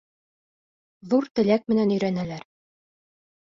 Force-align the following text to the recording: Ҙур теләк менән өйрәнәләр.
Ҙур 1.11 1.27
теләк 1.41 1.67
менән 1.75 1.93
өйрәнәләр. 1.97 2.43